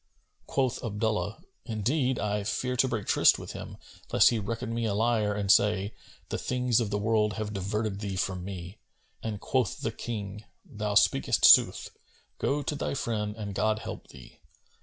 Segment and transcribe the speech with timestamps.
[0.47, 3.77] Quoth Abdullah, "Indeed, I fear to break tryst with him,
[4.11, 5.93] lest he reckon me a liar and say,
[6.29, 8.79] 'The things of the world have diverted thee from me,'"
[9.21, 11.91] and quoth the King, "Thou speakest sooth:
[12.39, 14.39] go to thy friend and God help thee!"